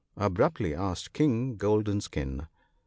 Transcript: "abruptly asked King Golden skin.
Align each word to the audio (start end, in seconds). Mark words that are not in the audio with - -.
"abruptly 0.17 0.73
asked 0.73 1.13
King 1.13 1.57
Golden 1.57 2.01
skin. 2.01 2.47